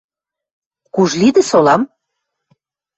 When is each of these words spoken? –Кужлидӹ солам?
–Кужлидӹ 0.93 1.41
солам? 1.49 1.81